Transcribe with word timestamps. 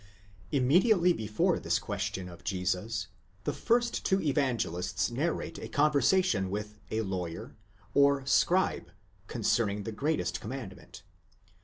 Immediately 0.51 1.13
before 1.13 1.59
this 1.59 1.77
question 1.77 2.27
of 2.27 2.43
Jesus, 2.43 3.05
the 3.43 3.53
first 3.53 4.03
two 4.03 4.19
Evangelists 4.19 5.11
narrate 5.11 5.59
a 5.59 5.67
conversation 5.69 6.49
with 6.49 6.79
a 6.89 7.01
/awyer, 7.01 7.51
νομικὸς, 7.51 7.53
or 7.93 8.21
s¢erile, 8.23 8.47
γραμματεὺς, 8.81 8.85
concerning 9.27 9.83
the 9.83 9.91
greatest 9.91 10.41
commandment. 10.41 11.03